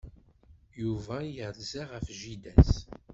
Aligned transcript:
Yuba 0.81 1.17
yerza 1.35 1.83
ɣef 1.91 2.05
jida-s. 2.19 2.73